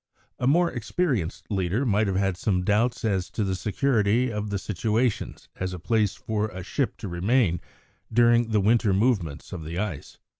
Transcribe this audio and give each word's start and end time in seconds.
A 0.39 0.47
more 0.47 0.71
experienced 0.71 1.45
leader 1.51 1.85
might 1.85 2.07
have 2.07 2.15
had 2.15 2.35
some 2.35 2.63
doubts 2.63 3.05
as 3.05 3.29
to 3.29 3.43
the 3.43 3.53
security 3.53 4.31
of 4.31 4.49
the 4.49 4.57
situation 4.57 5.35
as 5.57 5.73
a 5.73 5.79
place 5.79 6.15
for 6.15 6.47
a 6.47 6.63
ship 6.63 6.97
to 6.97 7.07
remain 7.07 7.61
during 8.11 8.49
the 8.49 8.61
winter 8.61 8.93
movements 8.95 9.53
of 9.53 9.63
the 9.63 9.77
ice. 9.77 10.17